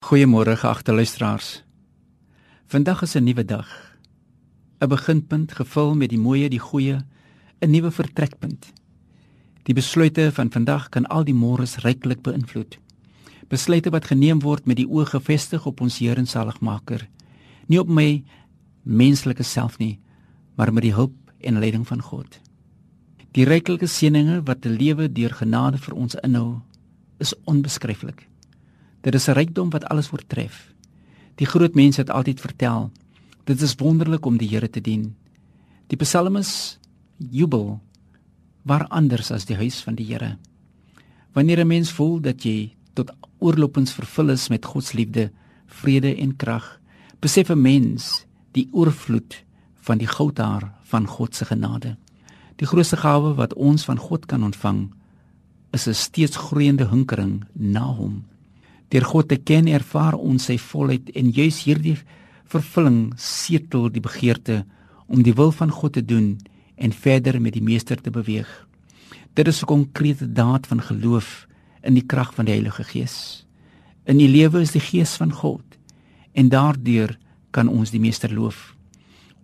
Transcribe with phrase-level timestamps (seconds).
[0.00, 1.62] Goeiemôre geagte luisteraars.
[2.66, 3.68] Vandag is 'n nuwe dag.
[4.80, 7.04] 'n Beginpunt gevul met die mooie, die goeie,
[7.60, 8.72] 'n nuwe vertrekpunt.
[9.62, 12.78] Die besluite van vandag kan al die môres ryklik beïnvloed.
[13.48, 17.08] Besluite wat geneem word met die oë gefestig op ons Here en Saligmaker,
[17.66, 18.24] nie op my
[18.82, 20.00] menslike self nie,
[20.56, 22.40] maar met die hulp en leiding van God.
[23.32, 26.60] Die ryklike seënings wat 'n lewe deur genade vir ons inhou,
[27.18, 28.29] is onbeskryflik.
[29.00, 30.74] Dit is 'n rykdom wat alles oortref.
[31.34, 32.90] Die groot mense het altyd vertel,
[33.44, 35.16] dit is wonderlik om die Here te dien.
[35.86, 36.78] Die psalmis
[37.16, 37.80] jubel
[38.62, 40.36] waar anders as die huis van die Here.
[41.32, 45.30] Wanneer 'n mens voel dat jy tot oorlopends vervul is met God se liefde,
[45.66, 46.80] vrede en krag,
[47.20, 49.44] besef 'n mens die oorvloed
[49.80, 51.96] van die goudhaar van God se genade.
[52.56, 54.92] Die grootste gawe wat ons van God kan ontvang,
[55.72, 58.24] is 'n steeds groeiende hinkering na hom.
[58.90, 61.96] Deur God te ken, ervaar ons sy volheid en juis hierdie
[62.50, 64.64] vervulling setel die begeerte
[65.06, 66.32] om die wil van God te doen
[66.74, 68.48] en verder met die Meester te beweeg.
[69.34, 71.46] Dit is 'n konkrete daad van geloof
[71.82, 73.46] in die krag van die Heilige Gees.
[74.04, 75.62] In die lewe is die Gees van God
[76.32, 77.18] en daardeur
[77.50, 78.74] kan ons die Meester loof.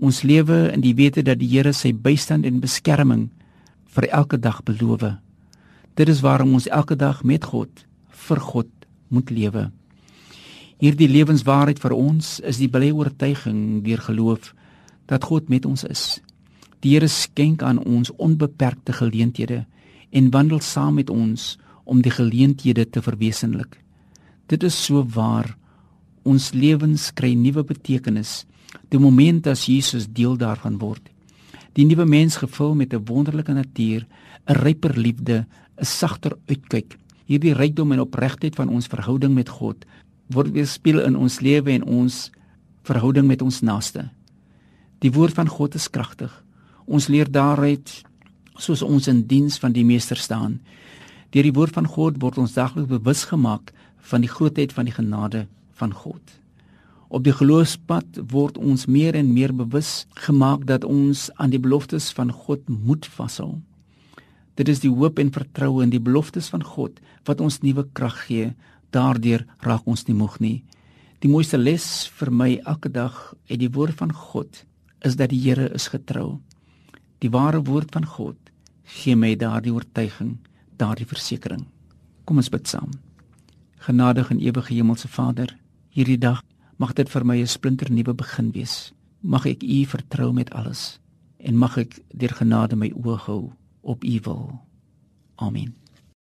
[0.00, 3.30] Ons lewe in die wete dat die Here sy bystand en beskerming
[3.84, 5.18] vir elke dag beloof.
[5.94, 8.66] Dit is waarom ons elke dag met God vir God
[9.08, 9.70] moet lewe.
[10.82, 14.50] Hierdie lewenswaarheid vir ons is die blye oortuiging deur geloof
[15.06, 16.20] dat God met ons is.
[16.82, 19.64] Die Here skenk aan ons onbeperkte geleenthede
[20.10, 23.78] en wandel saam met ons om die geleenthede te verwesenlik.
[24.46, 25.54] Dit is so waar
[26.24, 28.42] ons lewens kry nuwe betekenis
[28.90, 31.02] die oomblik as Jesus deel daarvan word.
[31.74, 34.06] Die nuwe mens gevul met 'n wonderlike natuur,
[34.46, 35.46] 'n ryper liefde,
[35.78, 36.98] 'n sagter uitkyk
[37.30, 39.84] hierdie rykdom en opregtheid van ons verhouding met God
[40.32, 42.14] word weerspieël in ons lewe en ons
[42.88, 44.06] verhouding met ons naaste.
[45.04, 46.32] Die woord van God is kragtig.
[46.88, 47.90] Ons leer daaruit
[48.60, 50.60] soos ons in diens van die Meester staan.
[51.34, 53.72] Deur die woord van God word ons dagliks bewus gemaak
[54.10, 56.22] van die grootheid van die genade van God.
[57.14, 62.10] Op die geloofspad word ons meer en meer bewus gemaak dat ons aan die beloftes
[62.16, 63.58] van God moet vashou.
[64.54, 68.20] Dit is die hoop en vertroue in die beloftes van God wat ons nuwe krag
[68.28, 68.52] gee.
[68.94, 70.58] Daardeur raak ons nie moeg nie.
[71.18, 73.16] Die mooiste les vir my elke dag
[73.50, 74.62] uit die woord van God
[75.04, 76.38] is dat die Here is getrou.
[77.18, 78.38] Die ware woord van God
[78.84, 80.36] gee my daardie oortuiging,
[80.78, 81.64] daardie versekering.
[82.24, 82.92] Kom ons bid saam.
[83.82, 85.50] Genadige en ewige Hemelse Vader,
[85.90, 86.44] hierdie dag
[86.78, 88.92] mag dit vir my 'n splinter nuwe begin wees.
[89.20, 91.00] Mag ek U vertrou met alles
[91.38, 93.52] en mag ek deur genade my oë hou
[93.84, 94.60] op u wil.
[95.34, 95.83] Amen.